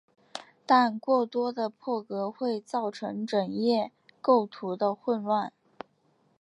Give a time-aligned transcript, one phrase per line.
[0.65, 5.53] 但过多的破格会造成整页构图的混乱。